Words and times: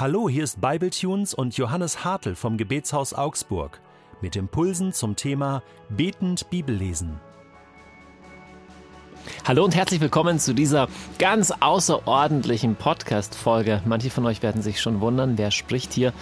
Hallo, 0.00 0.30
hier 0.30 0.44
ist 0.44 0.62
Bibletunes 0.62 1.34
und 1.34 1.58
Johannes 1.58 2.06
Hartl 2.06 2.34
vom 2.34 2.56
Gebetshaus 2.56 3.12
Augsburg 3.12 3.82
mit 4.22 4.34
Impulsen 4.34 4.94
zum 4.94 5.14
Thema 5.14 5.62
Betend 5.90 6.48
Bibellesen. 6.48 7.20
Hallo 9.46 9.62
und 9.64 9.74
herzlich 9.74 10.00
willkommen 10.00 10.38
zu 10.38 10.54
dieser 10.54 10.88
ganz 11.18 11.50
außerordentlichen 11.50 12.76
Podcast-Folge. 12.76 13.82
Manche 13.84 14.08
von 14.08 14.24
euch 14.24 14.42
werden 14.42 14.62
sich 14.62 14.80
schon 14.80 15.00
wundern, 15.00 15.36
wer 15.36 15.50
spricht 15.50 15.92
hier. 15.92 16.14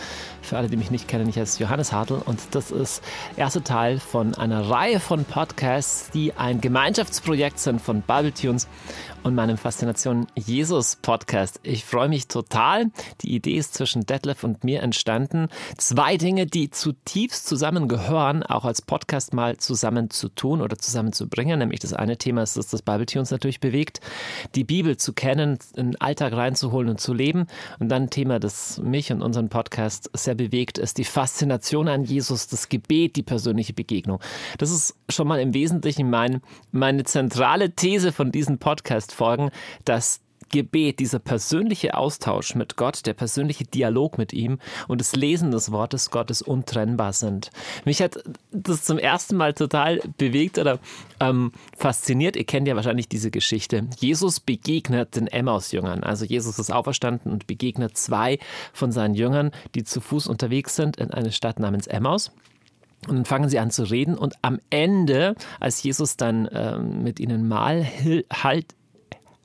Für 0.43 0.57
alle, 0.57 0.69
die 0.69 0.77
mich 0.77 0.91
nicht 0.91 1.07
kennen, 1.07 1.29
ich 1.29 1.39
heiße 1.39 1.63
Johannes 1.63 1.93
Hartl 1.93 2.21
und 2.25 2.41
das 2.53 2.73
ist 2.73 3.03
der 3.37 3.45
erste 3.45 3.63
Teil 3.63 4.01
von 4.01 4.35
einer 4.35 4.71
Reihe 4.71 4.99
von 4.99 5.25
Podcasts, 5.25 6.11
die 6.11 6.33
ein 6.35 6.61
Gemeinschaftsprojekt 6.61 7.61
sind 7.61 7.81
von 7.81 8.03
Bibletunes 8.03 8.67
und 9.29 9.35
meinem 9.35 9.59
Faszination 9.59 10.27
Jesus 10.35 10.97
Podcast. 10.97 11.61
Ich 11.63 11.85
freue 11.85 12.09
mich 12.09 12.29
total. 12.29 12.91
Die 13.21 13.35
Idee 13.35 13.59
ist 13.59 13.75
zwischen 13.75 14.07
Detlef 14.07 14.43
und 14.43 14.65
mir 14.65 14.83
entstanden. 14.83 15.49
Zwei 15.77 16.17
Dinge, 16.17 16.47
die 16.47 16.71
zutiefst 16.71 17.47
zusammengehören, 17.47 18.43
auch 18.43 18.65
als 18.65 18.81
Podcast 18.81 19.35
mal 19.35 19.59
zusammen 19.59 20.09
zu 20.09 20.31
tun 20.31 20.63
oder 20.63 20.79
zusammenzubringen. 20.79 21.59
Nämlich 21.59 21.81
das 21.81 21.93
eine 21.93 22.17
Thema 22.17 22.43
ist, 22.43 22.57
dass 22.57 22.69
das 22.69 22.81
Bibletunes 22.81 23.31
natürlich 23.31 23.61
bewegt, 23.61 24.01
die 24.55 24.65
Bibel 24.65 24.97
zu 24.97 25.13
kennen, 25.13 25.59
in 25.77 25.93
den 25.93 26.01
Alltag 26.01 26.33
reinzuholen 26.33 26.89
und 26.89 27.01
zu 27.01 27.13
leben. 27.13 27.49
Und 27.79 27.91
dann 27.91 28.05
ein 28.05 28.11
Thema, 28.11 28.41
das 28.41 28.79
mich 28.79 29.13
und 29.13 29.21
unseren 29.21 29.51
Podcast 29.51 30.11
sehr 30.15 30.37
bewegt, 30.37 30.79
ist 30.79 30.97
die 30.97 31.05
Faszination 31.05 31.87
an 31.89 32.05
Jesus, 32.05 32.47
das 32.47 32.71
Gebet, 32.71 33.17
die 33.17 33.23
persönliche 33.23 33.75
Begegnung. 33.75 34.21
Das 34.57 34.71
ist 34.71 34.97
schon 35.11 35.29
mal 35.29 35.39
im 35.39 35.53
Wesentlichen 35.53 36.09
mein, 36.09 36.41
meine 36.73 37.05
zentrale 37.05 37.73
These 37.73 38.11
von 38.13 38.33
diesem 38.33 38.57
Podcast 38.57 39.13
Folgen, 39.19 39.51
dass 39.85 40.21
Gebet, 40.51 40.99
dieser 40.99 41.19
persönliche 41.19 41.95
Austausch 41.95 42.55
mit 42.55 42.77
Gott, 42.77 43.07
der 43.07 43.15
persönliche 43.15 43.65
Dialog 43.65 44.19
mit 44.19 44.33
ihm 44.33 44.59
und 44.87 45.01
das 45.01 45.15
Lesen 45.15 45.51
des 45.51 45.71
Wortes 45.73 46.11
Gottes 46.11 46.43
untrennbar 46.43 47.13
sind. 47.13 47.51
Mich 47.85 48.01
hat 48.01 48.23
das 48.51 48.85
zum 48.85 48.99
ersten 48.99 49.37
Mal 49.37 49.53
total 49.55 50.01
bewegt 50.17 50.59
oder 50.59 50.79
ähm, 51.21 51.53
fasziniert. 51.77 52.37
Ihr 52.37 52.45
kennt 52.45 52.69
ja 52.69 52.77
wahrscheinlich 52.77 53.09
diese 53.09 53.31
Geschichte. 53.31 53.87
Jesus 53.99 54.41
begegnet 54.41 55.17
den 55.17 55.27
Emmaus-Jüngern. 55.27 56.03
Also 56.03 56.25
Jesus 56.25 56.59
ist 56.59 56.73
auferstanden 56.73 57.31
und 57.31 57.47
begegnet 57.47 57.97
zwei 57.97 58.39
von 58.73 58.93
seinen 58.93 59.15
Jüngern, 59.15 59.51
die 59.75 59.85
zu 59.85 60.01
Fuß 60.01 60.29
unterwegs 60.29 60.77
sind 60.77 60.97
in 60.97 61.11
eine 61.11 61.33
Stadt 61.33 61.59
namens 61.59 61.87
Emmaus. 61.87 62.33
Und 63.07 63.15
dann 63.15 63.25
fangen 63.25 63.49
sie 63.49 63.61
an 63.61 63.71
zu 63.71 63.85
reden 63.85 64.19
und 64.19 64.35
am 64.43 64.59
Ende, 64.71 65.37
als 65.61 65.83
Jesus 65.83 66.17
dann 66.17 66.49
ähm, 66.53 67.03
mit 67.05 67.21
ihnen 67.21 67.47
mal 67.47 67.87
halt 68.33 68.75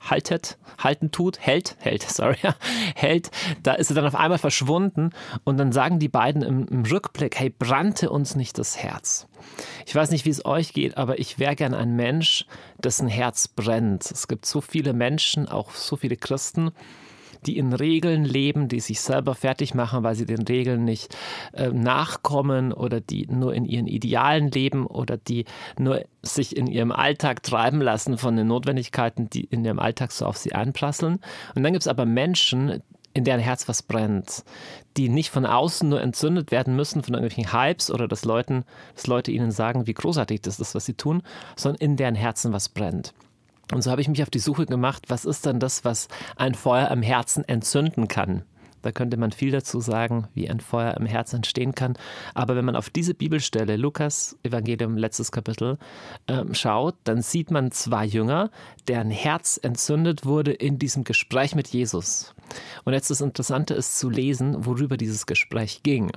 haltet, 0.04 0.58
halten 0.78 1.10
tut, 1.10 1.38
hält, 1.38 1.76
hält, 1.78 2.02
sorry, 2.08 2.36
hält, 2.94 3.30
da 3.62 3.74
ist 3.74 3.90
er 3.90 3.96
dann 3.96 4.06
auf 4.06 4.14
einmal 4.14 4.38
verschwunden 4.38 5.10
und 5.44 5.56
dann 5.56 5.72
sagen 5.72 5.98
die 5.98 6.08
beiden 6.08 6.42
im, 6.42 6.66
im, 6.68 6.84
Rückblick, 6.84 7.38
hey, 7.38 7.50
brannte 7.50 8.10
uns 8.10 8.36
nicht 8.36 8.58
das 8.58 8.76
Herz. 8.76 9.26
Ich 9.86 9.94
weiß 9.94 10.10
nicht, 10.10 10.24
wie 10.24 10.30
es 10.30 10.44
euch 10.44 10.72
geht, 10.72 10.96
aber 10.96 11.18
ich 11.18 11.38
wäre 11.38 11.56
gern 11.56 11.74
ein 11.74 11.96
Mensch, 11.96 12.46
dessen 12.78 13.08
Herz 13.08 13.48
brennt. 13.48 14.10
Es 14.10 14.28
gibt 14.28 14.46
so 14.46 14.60
viele 14.60 14.92
Menschen, 14.92 15.48
auch 15.48 15.72
so 15.72 15.96
viele 15.96 16.16
Christen, 16.16 16.70
die 17.46 17.58
in 17.58 17.72
Regeln 17.72 18.24
leben, 18.24 18.68
die 18.68 18.80
sich 18.80 19.00
selber 19.00 19.34
fertig 19.34 19.74
machen, 19.74 20.02
weil 20.02 20.14
sie 20.14 20.26
den 20.26 20.42
Regeln 20.42 20.84
nicht 20.84 21.16
äh, 21.52 21.68
nachkommen 21.68 22.72
oder 22.72 23.00
die 23.00 23.26
nur 23.26 23.54
in 23.54 23.64
ihren 23.64 23.86
Idealen 23.86 24.50
leben 24.50 24.86
oder 24.86 25.16
die 25.16 25.44
nur 25.78 26.04
sich 26.22 26.56
in 26.56 26.66
ihrem 26.66 26.92
Alltag 26.92 27.42
treiben 27.42 27.80
lassen 27.80 28.18
von 28.18 28.36
den 28.36 28.46
Notwendigkeiten, 28.48 29.30
die 29.30 29.44
in 29.44 29.64
ihrem 29.64 29.78
Alltag 29.78 30.12
so 30.12 30.26
auf 30.26 30.36
sie 30.36 30.54
einprasseln. 30.54 31.20
Und 31.54 31.62
dann 31.62 31.72
gibt 31.72 31.82
es 31.82 31.88
aber 31.88 32.06
Menschen, 32.06 32.82
in 33.14 33.24
deren 33.24 33.40
Herz 33.40 33.68
was 33.68 33.82
brennt, 33.82 34.44
die 34.96 35.08
nicht 35.08 35.30
von 35.30 35.46
außen 35.46 35.88
nur 35.88 36.00
entzündet 36.00 36.50
werden 36.50 36.74
müssen 36.74 37.02
von 37.02 37.14
irgendwelchen 37.14 37.52
Hypes 37.52 37.90
oder 37.90 38.08
dass, 38.08 38.24
Leuten, 38.24 38.64
dass 38.94 39.06
Leute 39.06 39.30
ihnen 39.30 39.52
sagen, 39.52 39.86
wie 39.86 39.94
großartig 39.94 40.40
das 40.42 40.58
ist, 40.58 40.74
was 40.74 40.84
sie 40.84 40.94
tun, 40.94 41.22
sondern 41.56 41.80
in 41.80 41.96
deren 41.96 42.16
Herzen 42.16 42.52
was 42.52 42.68
brennt. 42.68 43.14
Und 43.74 43.82
so 43.82 43.90
habe 43.90 44.00
ich 44.00 44.08
mich 44.08 44.22
auf 44.22 44.30
die 44.30 44.38
Suche 44.38 44.66
gemacht, 44.66 45.06
was 45.08 45.24
ist 45.24 45.46
denn 45.46 45.58
das, 45.58 45.84
was 45.84 46.06
ein 46.36 46.54
Feuer 46.54 46.92
im 46.92 47.02
Herzen 47.02 47.42
entzünden 47.42 48.06
kann. 48.06 48.44
Da 48.82 48.92
könnte 48.92 49.16
man 49.16 49.32
viel 49.32 49.50
dazu 49.50 49.80
sagen, 49.80 50.28
wie 50.32 50.48
ein 50.48 50.60
Feuer 50.60 50.94
im 50.96 51.06
Herzen 51.06 51.36
entstehen 51.36 51.74
kann. 51.74 51.96
Aber 52.34 52.54
wenn 52.54 52.64
man 52.64 52.76
auf 52.76 52.88
diese 52.88 53.14
Bibelstelle, 53.14 53.76
Lukas 53.76 54.38
Evangelium, 54.44 54.96
letztes 54.96 55.32
Kapitel, 55.32 55.78
ähm, 56.28 56.54
schaut, 56.54 56.94
dann 57.02 57.20
sieht 57.20 57.50
man 57.50 57.72
zwei 57.72 58.04
Jünger, 58.04 58.52
deren 58.86 59.10
Herz 59.10 59.58
entzündet 59.60 60.24
wurde 60.24 60.52
in 60.52 60.78
diesem 60.78 61.02
Gespräch 61.02 61.56
mit 61.56 61.66
Jesus. 61.66 62.32
Und 62.84 62.92
jetzt 62.92 63.10
das 63.10 63.22
Interessante 63.22 63.74
ist 63.74 63.98
zu 63.98 64.08
lesen, 64.08 64.66
worüber 64.66 64.96
dieses 64.96 65.26
Gespräch 65.26 65.82
ging. 65.82 66.12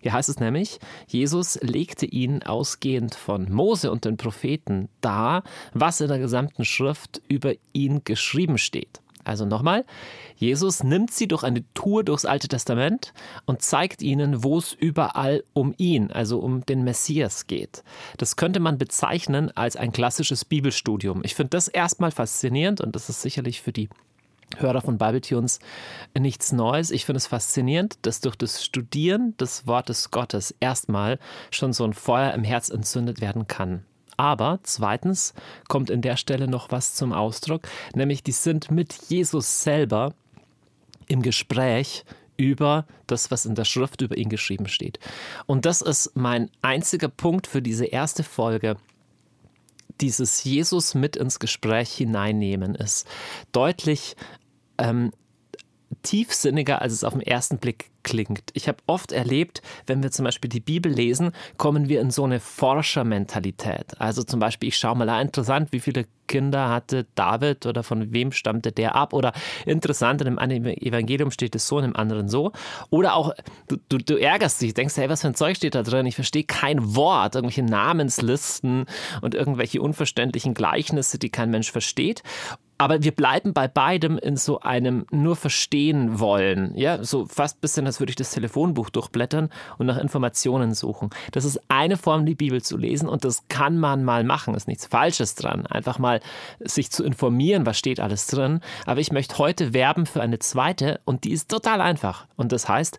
Hier 0.00 0.12
heißt 0.12 0.28
es 0.28 0.40
nämlich, 0.40 0.78
Jesus 1.06 1.58
legte 1.62 2.06
ihnen 2.06 2.42
ausgehend 2.42 3.14
von 3.14 3.52
Mose 3.52 3.90
und 3.90 4.04
den 4.04 4.16
Propheten 4.16 4.88
dar, 5.00 5.42
was 5.74 6.00
in 6.00 6.08
der 6.08 6.18
gesamten 6.18 6.64
Schrift 6.64 7.20
über 7.28 7.52
ihn 7.72 8.02
geschrieben 8.04 8.58
steht. 8.58 9.00
Also 9.24 9.44
nochmal, 9.44 9.84
Jesus 10.36 10.82
nimmt 10.82 11.10
sie 11.10 11.28
durch 11.28 11.42
eine 11.42 11.62
Tour 11.74 12.04
durchs 12.04 12.24
Alte 12.24 12.48
Testament 12.48 13.12
und 13.44 13.60
zeigt 13.60 14.02
ihnen, 14.02 14.42
wo 14.42 14.58
es 14.58 14.72
überall 14.72 15.44
um 15.52 15.74
ihn, 15.76 16.10
also 16.10 16.38
um 16.38 16.64
den 16.64 16.84
Messias 16.84 17.46
geht. 17.46 17.84
Das 18.16 18.36
könnte 18.36 18.60
man 18.60 18.78
bezeichnen 18.78 19.54
als 19.54 19.76
ein 19.76 19.92
klassisches 19.92 20.44
Bibelstudium. 20.44 21.20
Ich 21.22 21.34
finde 21.34 21.50
das 21.50 21.68
erstmal 21.68 22.10
faszinierend 22.10 22.80
und 22.80 22.96
das 22.96 23.10
ist 23.10 23.20
sicherlich 23.20 23.60
für 23.60 23.72
die 23.72 23.90
Hörer 24.58 24.80
von 24.80 24.98
Bibletunes 24.98 25.60
nichts 26.18 26.52
Neues. 26.52 26.90
Ich 26.90 27.04
finde 27.04 27.18
es 27.18 27.26
faszinierend, 27.26 27.98
dass 28.02 28.20
durch 28.20 28.36
das 28.36 28.64
Studieren 28.64 29.36
des 29.38 29.66
Wortes 29.66 30.10
Gottes 30.10 30.54
erstmal 30.60 31.18
schon 31.50 31.72
so 31.72 31.84
ein 31.84 31.94
Feuer 31.94 32.32
im 32.34 32.44
Herz 32.44 32.68
entzündet 32.68 33.20
werden 33.20 33.46
kann. 33.46 33.84
Aber 34.16 34.58
zweitens 34.64 35.32
kommt 35.68 35.88
in 35.88 36.02
der 36.02 36.16
Stelle 36.16 36.46
noch 36.46 36.70
was 36.70 36.94
zum 36.94 37.12
Ausdruck, 37.12 37.62
nämlich 37.94 38.22
die 38.22 38.32
sind 38.32 38.70
mit 38.70 38.92
Jesus 39.08 39.62
selber 39.62 40.12
im 41.06 41.22
Gespräch 41.22 42.04
über 42.36 42.86
das, 43.06 43.30
was 43.30 43.46
in 43.46 43.54
der 43.54 43.64
Schrift 43.64 44.00
über 44.00 44.16
ihn 44.16 44.28
geschrieben 44.28 44.66
steht. 44.66 44.98
Und 45.46 45.66
das 45.66 45.82
ist 45.82 46.16
mein 46.16 46.50
einziger 46.62 47.08
Punkt 47.08 47.46
für 47.46 47.62
diese 47.62 47.86
erste 47.86 48.22
Folge 48.22 48.76
dieses 50.00 50.44
Jesus 50.44 50.94
mit 50.94 51.16
ins 51.16 51.38
Gespräch 51.38 51.92
hineinnehmen 51.92 52.74
ist 52.74 53.06
deutlich 53.52 54.16
ähm, 54.78 55.12
tiefsinniger, 56.02 56.80
als 56.80 56.92
es 56.92 57.04
auf 57.04 57.12
den 57.12 57.22
ersten 57.22 57.58
Blick 57.58 57.90
klingt. 58.02 58.50
Ich 58.54 58.68
habe 58.68 58.78
oft 58.86 59.12
erlebt, 59.12 59.60
wenn 59.86 60.02
wir 60.02 60.10
zum 60.10 60.24
Beispiel 60.24 60.48
die 60.48 60.60
Bibel 60.60 60.90
lesen, 60.90 61.32
kommen 61.58 61.88
wir 61.88 62.00
in 62.00 62.10
so 62.10 62.24
eine 62.24 62.40
Forschermentalität. 62.40 64.00
Also 64.00 64.22
zum 64.22 64.40
Beispiel, 64.40 64.68
ich 64.68 64.78
schaue 64.78 64.96
mal, 64.96 65.08
ah, 65.08 65.20
interessant, 65.20 65.72
wie 65.72 65.80
viele 65.80 66.06
Kinder 66.26 66.68
hatte 66.68 67.06
David 67.16 67.66
oder 67.66 67.82
von 67.82 68.12
wem 68.12 68.30
stammte 68.30 68.70
der 68.70 68.94
ab? 68.94 69.12
Oder 69.12 69.32
interessant, 69.66 70.22
in 70.22 70.38
einem 70.38 70.64
Evangelium 70.64 71.32
steht 71.32 71.56
es 71.56 71.66
so, 71.66 71.78
in 71.78 71.84
einem 71.84 71.96
anderen 71.96 72.28
so. 72.28 72.52
Oder 72.88 73.14
auch, 73.14 73.34
du, 73.68 73.76
du, 73.88 73.98
du 73.98 74.16
ärgerst 74.16 74.62
dich, 74.62 74.72
denkst, 74.72 74.96
hey, 74.96 75.08
was 75.08 75.22
für 75.22 75.26
ein 75.26 75.34
Zeug 75.34 75.56
steht 75.56 75.74
da 75.74 75.82
drin? 75.82 76.06
Ich 76.06 76.14
verstehe 76.14 76.44
kein 76.44 76.94
Wort, 76.94 77.34
irgendwelche 77.34 77.64
Namenslisten 77.64 78.86
und 79.20 79.34
irgendwelche 79.34 79.82
unverständlichen 79.82 80.54
Gleichnisse, 80.54 81.18
die 81.18 81.30
kein 81.30 81.50
Mensch 81.50 81.72
versteht. 81.72 82.22
Aber 82.80 83.02
wir 83.02 83.12
bleiben 83.12 83.52
bei 83.52 83.68
beidem 83.68 84.16
in 84.16 84.38
so 84.38 84.60
einem 84.60 85.04
nur 85.10 85.36
verstehen 85.36 86.18
wollen. 86.18 86.72
Ja, 86.76 87.04
so 87.04 87.26
fast 87.26 87.58
ein 87.58 87.60
bisschen, 87.60 87.84
als 87.84 88.00
würde 88.00 88.08
ich 88.08 88.16
das 88.16 88.30
Telefonbuch 88.30 88.88
durchblättern 88.88 89.50
und 89.76 89.84
nach 89.84 89.98
Informationen 89.98 90.72
suchen. 90.72 91.10
Das 91.32 91.44
ist 91.44 91.60
eine 91.68 91.98
Form, 91.98 92.24
die 92.24 92.34
Bibel 92.34 92.62
zu 92.62 92.78
lesen 92.78 93.06
und 93.06 93.22
das 93.22 93.46
kann 93.48 93.76
man 93.76 94.02
mal 94.02 94.24
machen. 94.24 94.54
Ist 94.54 94.66
nichts 94.66 94.86
Falsches 94.86 95.34
dran. 95.34 95.66
Einfach 95.66 95.98
mal 95.98 96.20
sich 96.58 96.90
zu 96.90 97.04
informieren, 97.04 97.66
was 97.66 97.78
steht 97.78 98.00
alles 98.00 98.26
drin. 98.28 98.60
Aber 98.86 99.00
ich 99.00 99.12
möchte 99.12 99.36
heute 99.36 99.74
werben 99.74 100.06
für 100.06 100.22
eine 100.22 100.38
zweite 100.38 101.00
und 101.04 101.24
die 101.24 101.32
ist 101.32 101.50
total 101.50 101.82
einfach. 101.82 102.28
Und 102.36 102.50
das 102.50 102.66
heißt, 102.66 102.98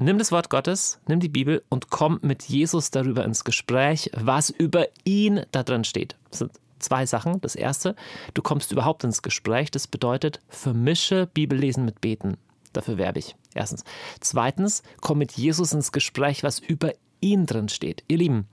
Nimm 0.00 0.16
das 0.16 0.30
Wort 0.30 0.48
Gottes, 0.48 1.00
nimm 1.08 1.18
die 1.18 1.28
Bibel 1.28 1.64
und 1.70 1.90
komm 1.90 2.20
mit 2.22 2.44
Jesus 2.44 2.92
darüber 2.92 3.24
ins 3.24 3.42
Gespräch, 3.42 4.12
was 4.14 4.48
über 4.48 4.86
ihn 5.02 5.44
da 5.50 5.64
drin 5.64 5.82
steht. 5.82 6.14
Das 6.30 6.38
sind 6.38 6.52
zwei 6.78 7.06
Sachen. 7.06 7.40
Das 7.40 7.54
erste, 7.54 7.94
du 8.34 8.42
kommst 8.42 8.72
überhaupt 8.72 9.04
ins 9.04 9.22
Gespräch. 9.22 9.70
Das 9.70 9.86
bedeutet, 9.86 10.40
vermische 10.48 11.26
Bibellesen 11.26 11.84
mit 11.84 12.00
Beten. 12.00 12.36
Dafür 12.72 12.98
werbe 12.98 13.18
ich. 13.18 13.36
Erstens. 13.54 13.84
Zweitens, 14.20 14.82
komm 15.00 15.18
mit 15.18 15.32
Jesus 15.32 15.72
ins 15.72 15.92
Gespräch, 15.92 16.42
was 16.42 16.58
über 16.58 16.92
ihn 17.20 17.46
drin 17.46 17.68
steht. 17.68 18.04
Ihr 18.08 18.18
Lieben, 18.18 18.48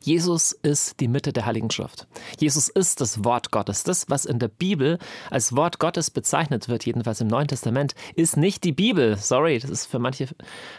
Jesus 0.00 0.52
ist 0.52 0.98
die 1.00 1.08
Mitte 1.08 1.32
der 1.32 1.46
Heiligen 1.46 1.70
Schrift. 1.70 2.06
Jesus 2.38 2.68
ist 2.68 3.00
das 3.00 3.24
Wort 3.24 3.50
Gottes. 3.50 3.84
Das, 3.84 4.06
was 4.08 4.24
in 4.24 4.38
der 4.38 4.48
Bibel 4.48 4.98
als 5.30 5.54
Wort 5.54 5.78
Gottes 5.78 6.10
bezeichnet 6.10 6.68
wird, 6.68 6.84
jedenfalls 6.86 7.20
im 7.20 7.28
Neuen 7.28 7.46
Testament, 7.46 7.94
ist 8.16 8.36
nicht 8.36 8.64
die 8.64 8.72
Bibel. 8.72 9.16
Sorry, 9.16 9.58
das 9.58 9.70
ist 9.70 9.86
für 9.86 9.98
manche 9.98 10.28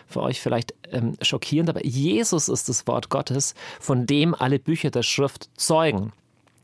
von 0.08 0.24
euch 0.24 0.42
vielleicht 0.42 0.74
ähm, 0.92 1.16
schockierend, 1.22 1.70
aber 1.70 1.86
Jesus 1.86 2.50
ist 2.50 2.68
das 2.68 2.86
Wort 2.88 3.10
Gottes, 3.10 3.56
von 3.80 4.06
dem 4.06 4.36
alle 4.36 4.60
Bücher 4.60 4.92
der 4.92 5.04
Schrift 5.04 5.50
zeugen. 5.56 6.12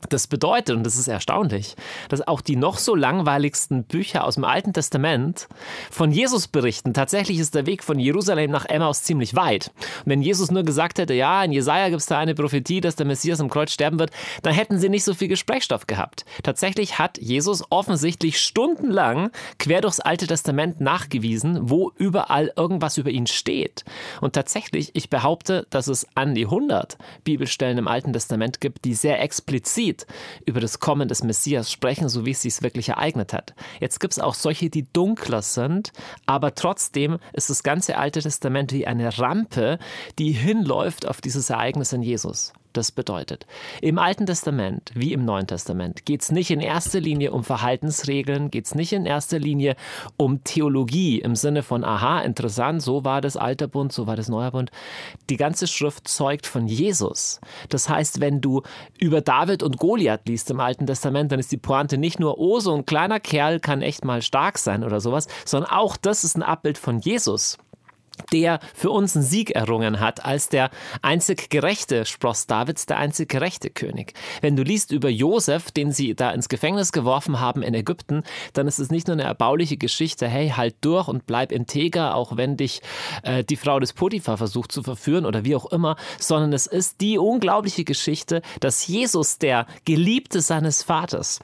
Das 0.08 0.26
bedeutet, 0.26 0.76
und 0.76 0.84
das 0.84 0.96
ist 0.96 1.08
erstaunlich, 1.08 1.76
dass 2.08 2.26
auch 2.26 2.40
die 2.40 2.56
noch 2.56 2.78
so 2.78 2.94
langweiligsten 2.94 3.84
Bücher 3.84 4.24
aus 4.24 4.36
dem 4.36 4.44
Alten 4.44 4.72
Testament 4.72 5.46
von 5.90 6.10
Jesus 6.10 6.48
berichten. 6.48 6.94
Tatsächlich 6.94 7.38
ist 7.38 7.54
der 7.54 7.66
Weg 7.66 7.84
von 7.84 7.98
Jerusalem 7.98 8.50
nach 8.50 8.64
Emmaus 8.64 9.02
ziemlich 9.02 9.36
weit. 9.36 9.70
Und 10.04 10.06
wenn 10.06 10.22
Jesus 10.22 10.50
nur 10.50 10.62
gesagt 10.62 10.98
hätte, 10.98 11.12
ja, 11.12 11.44
in 11.44 11.52
Jesaja 11.52 11.90
gibt 11.90 12.00
es 12.00 12.06
da 12.06 12.18
eine 12.18 12.34
Prophetie, 12.34 12.80
dass 12.80 12.96
der 12.96 13.06
Messias 13.06 13.40
am 13.40 13.50
Kreuz 13.50 13.72
sterben 13.72 13.98
wird, 13.98 14.10
dann 14.42 14.54
hätten 14.54 14.78
sie 14.78 14.88
nicht 14.88 15.04
so 15.04 15.12
viel 15.12 15.28
Gesprächsstoff 15.28 15.86
gehabt. 15.86 16.24
Tatsächlich 16.42 16.98
hat 16.98 17.18
Jesus 17.18 17.62
offensichtlich 17.68 18.40
stundenlang 18.40 19.30
quer 19.58 19.82
durchs 19.82 20.00
Alte 20.00 20.26
Testament 20.26 20.80
nachgewiesen, 20.80 21.68
wo 21.68 21.92
überall 21.96 22.52
irgendwas 22.56 22.96
über 22.96 23.10
ihn 23.10 23.26
steht. 23.26 23.84
Und 24.20 24.32
tatsächlich, 24.32 24.90
ich 24.94 25.10
behaupte, 25.10 25.66
dass 25.70 25.88
es 25.88 26.06
an 26.14 26.34
die 26.34 26.46
100 26.46 26.96
Bibelstellen 27.22 27.78
im 27.78 27.88
Alten 27.88 28.12
Testament 28.12 28.60
gibt, 28.60 28.84
die 28.84 28.94
sehr 28.94 29.20
explizit 29.20 29.89
explizit 29.90 30.06
über 30.46 30.60
das 30.60 30.80
Kommen 30.80 31.08
des 31.08 31.22
Messias 31.22 31.70
sprechen, 31.70 32.08
so 32.08 32.24
wie 32.24 32.30
es 32.30 32.42
sich 32.42 32.62
wirklich 32.62 32.90
ereignet 32.90 33.32
hat. 33.32 33.54
Jetzt 33.80 34.00
gibt 34.00 34.12
es 34.12 34.18
auch 34.18 34.34
solche, 34.34 34.70
die 34.70 34.86
dunkler 34.92 35.42
sind, 35.42 35.92
aber 36.26 36.54
trotzdem 36.54 37.18
ist 37.32 37.50
das 37.50 37.62
ganze 37.62 37.96
Alte 37.96 38.20
Testament 38.20 38.72
wie 38.72 38.86
eine 38.86 39.18
Rampe, 39.18 39.78
die 40.18 40.32
hinläuft 40.32 41.06
auf 41.06 41.20
dieses 41.20 41.50
Ereignis 41.50 41.92
in 41.92 42.02
Jesus 42.02 42.52
das 42.72 42.92
bedeutet. 42.92 43.46
Im 43.80 43.98
Alten 43.98 44.26
Testament 44.26 44.90
wie 44.94 45.12
im 45.12 45.24
Neuen 45.24 45.46
Testament 45.46 46.04
geht 46.04 46.22
es 46.22 46.30
nicht 46.30 46.50
in 46.50 46.60
erster 46.60 47.00
Linie 47.00 47.32
um 47.32 47.44
Verhaltensregeln, 47.44 48.50
geht 48.50 48.66
es 48.66 48.74
nicht 48.74 48.92
in 48.92 49.06
erster 49.06 49.38
Linie 49.38 49.76
um 50.16 50.44
Theologie 50.44 51.20
im 51.20 51.36
Sinne 51.36 51.62
von, 51.62 51.84
aha, 51.84 52.20
interessant, 52.20 52.82
so 52.82 53.04
war 53.04 53.20
das 53.20 53.36
Alter 53.36 53.68
Bund, 53.68 53.92
so 53.92 54.06
war 54.06 54.16
das 54.16 54.28
Neuer 54.28 54.50
Bund. 54.50 54.70
Die 55.28 55.36
ganze 55.36 55.66
Schrift 55.66 56.08
zeugt 56.08 56.46
von 56.46 56.66
Jesus. 56.66 57.40
Das 57.68 57.88
heißt, 57.88 58.20
wenn 58.20 58.40
du 58.40 58.62
über 58.98 59.20
David 59.20 59.62
und 59.62 59.78
Goliath 59.78 60.26
liest 60.28 60.50
im 60.50 60.60
Alten 60.60 60.86
Testament, 60.86 61.32
dann 61.32 61.40
ist 61.40 61.52
die 61.52 61.56
Pointe 61.56 61.98
nicht 61.98 62.20
nur, 62.20 62.38
oh, 62.38 62.60
so 62.60 62.74
ein 62.74 62.86
kleiner 62.86 63.20
Kerl 63.20 63.60
kann 63.60 63.82
echt 63.82 64.04
mal 64.04 64.22
stark 64.22 64.58
sein 64.58 64.84
oder 64.84 65.00
sowas, 65.00 65.26
sondern 65.44 65.70
auch 65.70 65.96
das 65.96 66.24
ist 66.24 66.36
ein 66.36 66.42
Abbild 66.42 66.78
von 66.78 67.00
Jesus 67.00 67.58
der 68.20 68.60
für 68.74 68.90
uns 68.90 69.16
einen 69.16 69.24
Sieg 69.24 69.50
errungen 69.50 70.00
hat, 70.00 70.24
als 70.24 70.48
der 70.48 70.70
einzig 71.02 71.50
gerechte 71.50 72.04
Spross 72.04 72.46
Davids, 72.46 72.86
der 72.86 72.98
einzig 72.98 73.28
gerechte 73.28 73.70
König. 73.70 74.14
Wenn 74.40 74.56
du 74.56 74.62
liest 74.62 74.92
über 74.92 75.08
Josef, 75.08 75.70
den 75.70 75.92
sie 75.92 76.14
da 76.14 76.30
ins 76.30 76.48
Gefängnis 76.48 76.92
geworfen 76.92 77.40
haben 77.40 77.62
in 77.62 77.74
Ägypten, 77.74 78.22
dann 78.52 78.66
ist 78.66 78.78
es 78.78 78.90
nicht 78.90 79.06
nur 79.06 79.14
eine 79.14 79.24
erbauliche 79.24 79.76
Geschichte, 79.76 80.28
hey, 80.28 80.50
halt 80.56 80.76
durch 80.80 81.08
und 81.08 81.26
bleib 81.26 81.52
integer, 81.52 82.14
auch 82.14 82.36
wenn 82.36 82.56
dich 82.56 82.82
äh, 83.22 83.44
die 83.44 83.56
Frau 83.56 83.80
des 83.80 83.92
Potiphar 83.92 84.36
versucht 84.36 84.72
zu 84.72 84.82
verführen 84.82 85.26
oder 85.26 85.44
wie 85.44 85.56
auch 85.56 85.66
immer, 85.72 85.96
sondern 86.18 86.52
es 86.52 86.66
ist 86.66 87.00
die 87.00 87.18
unglaubliche 87.18 87.84
Geschichte, 87.84 88.42
dass 88.60 88.86
Jesus, 88.86 89.38
der 89.38 89.66
Geliebte 89.84 90.40
seines 90.40 90.82
Vaters, 90.82 91.40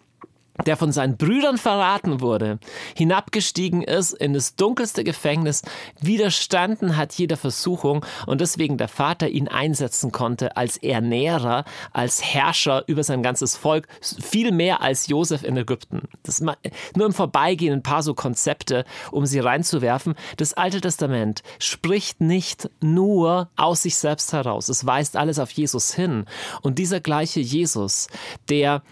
der 0.65 0.77
von 0.77 0.93
seinen 0.93 1.17
Brüdern 1.17 1.59
verraten 1.59 2.21
wurde, 2.21 2.59
hinabgestiegen 2.95 3.83
ist 3.83 4.13
in 4.13 4.33
das 4.33 4.57
dunkelste 4.57 5.05
Gefängnis, 5.05 5.63
widerstanden 6.01 6.97
hat 6.97 7.13
jeder 7.15 7.37
Versuchung 7.37 8.05
und 8.27 8.41
deswegen 8.41 8.79
der 8.79 8.89
Vater 8.89 9.29
ihn 9.29 9.49
einsetzen 9.49 10.13
konnte 10.13 10.57
als 10.57 10.77
Ernährer, 10.79 11.65
als 11.93 12.23
Herrscher 12.23 12.85
über 12.87 13.03
sein 13.03 13.23
ganzes 13.23 13.57
Volk, 13.57 13.89
viel 14.01 14.53
mehr 14.53 14.81
als 14.81 15.09
Josef 15.09 15.43
in 15.45 15.57
Ägypten. 15.57 16.09
Das 16.23 16.41
nur 16.41 17.07
im 17.07 17.13
Vorbeigehen 17.13 17.73
ein 17.73 17.83
paar 17.83 18.03
so 18.03 18.15
Konzepte, 18.15 18.85
um 19.11 19.27
sie 19.27 19.41
reinzuwerfen. 19.41 20.15
Das 20.37 20.55
Alte 20.55 20.81
Testament 20.81 21.43
spricht 21.59 22.21
nicht 22.21 22.71
nur 22.81 23.51
aus 23.57 23.83
sich 23.83 23.97
selbst 23.97 24.33
heraus, 24.33 24.69
es 24.69 24.87
weist 24.87 25.17
alles 25.17 25.39
auf 25.39 25.51
Jesus 25.51 25.93
hin. 25.93 26.25
Und 26.63 26.79
dieser 26.79 27.01
gleiche 27.01 27.41
Jesus, 27.41 28.09
der 28.49 28.83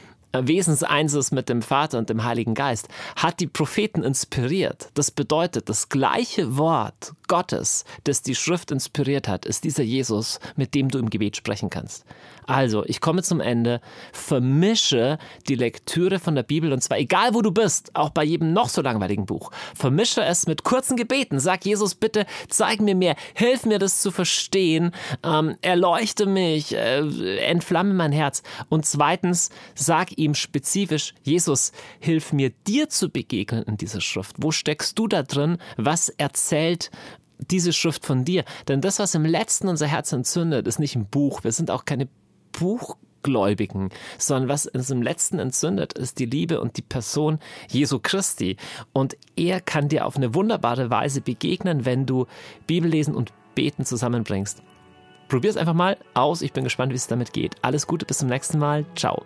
Wesenseins 0.42 1.14
ist 1.14 1.32
mit 1.32 1.48
dem 1.48 1.62
Vater 1.62 1.98
und 1.98 2.10
dem 2.10 2.25
Heiligen 2.25 2.54
Geist, 2.54 2.88
hat 3.16 3.40
die 3.40 3.46
Propheten 3.46 4.02
inspiriert. 4.02 4.88
Das 4.94 5.10
bedeutet, 5.10 5.69
das 5.69 5.88
gleiche 5.88 6.56
Wort 6.56 7.12
Gottes, 7.28 7.84
das 8.04 8.22
die 8.22 8.34
Schrift 8.34 8.70
inspiriert 8.70 9.28
hat, 9.28 9.46
ist 9.46 9.64
dieser 9.64 9.82
Jesus, 9.82 10.40
mit 10.56 10.75
dem 10.75 10.88
du 10.88 10.98
im 10.98 11.10
Gebet 11.10 11.36
sprechen 11.36 11.70
kannst. 11.70 12.04
Also, 12.46 12.84
ich 12.84 13.00
komme 13.00 13.22
zum 13.22 13.40
Ende, 13.40 13.81
vermische 14.12 15.19
die 15.48 15.54
Lektüre 15.54 16.19
von 16.19 16.34
der 16.34 16.42
Bibel 16.42 16.72
und 16.72 16.82
zwar 16.82 16.98
egal 16.98 17.34
wo 17.34 17.40
du 17.40 17.50
bist, 17.50 17.90
auch 17.94 18.10
bei 18.10 18.25
jedem 18.25 18.52
noch 18.52 18.69
so 18.69 18.82
langweiligen 18.82 19.26
Buch. 19.26 19.50
Vermische 19.75 20.22
es 20.22 20.46
mit 20.46 20.64
kurzen 20.64 20.96
Gebeten. 20.96 21.40
Sag 21.40 21.64
Jesus, 21.64 21.94
bitte 21.94 22.26
zeig 22.48 22.80
mir 22.80 22.94
mehr, 22.94 23.16
hilf 23.34 23.64
mir 23.64 23.78
das 23.78 24.02
zu 24.02 24.10
verstehen, 24.10 24.92
ähm, 25.22 25.56
erleuchte 25.62 26.26
mich, 26.26 26.75
äh, 26.75 27.38
entflamme 27.38 27.94
mein 27.94 28.12
Herz. 28.12 28.42
Und 28.69 28.84
zweitens, 28.84 29.50
sag 29.75 30.16
ihm 30.19 30.24
spezifisch, 30.32 31.12
Jesus, 31.23 31.73
hilf 32.00 32.32
mir 32.32 32.50
dir 32.67 32.88
zu 32.88 33.11
begegnen 33.11 33.65
in 33.65 33.76
dieser 33.76 34.00
Schrift. 34.00 34.37
Wo 34.38 34.50
steckst 34.50 34.99
du 34.99 35.06
da 35.06 35.23
drin? 35.23 35.59
Was 35.76 36.09
erzählt 36.09 36.91
diese 37.38 37.73
Schrift 37.73 38.06
von 38.06 38.25
dir. 38.25 38.44
Denn 38.69 38.81
das, 38.81 38.99
was 38.99 39.15
im 39.15 39.25
letzten 39.25 39.69
unser 39.69 39.87
Herz 39.87 40.12
entzündet, 40.12 40.67
ist 40.67 40.79
nicht 40.79 40.97
ein 40.97 41.06
Buch. 41.06 41.44
Wir 41.44 41.53
sind 41.53 41.71
auch 41.71 41.85
keine 41.85 42.09
Buchgläubigen, 42.53 43.91
sondern 44.19 44.49
was 44.49 44.67
uns 44.67 44.91
im 44.91 45.03
letzten 45.03 45.38
entzündet, 45.38 45.94
ist 45.94 46.19
die 46.19 46.26
Liebe 46.26 46.61
und 46.61 46.76
die 46.76 46.82
Person 46.82 47.38
Jesu 47.69 47.99
Christi. 48.00 48.56
Und 48.93 49.17
er 49.37 49.61
kann 49.61 49.88
dir 49.88 50.06
auf 50.06 50.17
eine 50.17 50.35
wunderbare 50.35 50.91
Weise 50.91 51.21
begegnen, 51.21 51.85
wenn 51.85 52.06
du 52.06 52.26
Bibellesen 52.67 53.15
und 53.15 53.32
Beten 53.55 53.85
zusammenbringst. 53.85 54.62
Probier 55.29 55.50
es 55.50 55.56
einfach 55.56 55.75
mal 55.75 55.97
aus. 56.12 56.43
Ich 56.43 56.53
bin 56.53 56.65
gespannt, 56.65 56.93
wie 56.93 56.97
es 56.97 57.06
damit 57.06 57.32
geht. 57.32 57.56
Alles 57.62 57.87
Gute, 57.87 58.06
bis 58.06 58.19
zum 58.19 58.29
nächsten 58.29 58.59
Mal. 58.59 58.85
Ciao. 58.94 59.25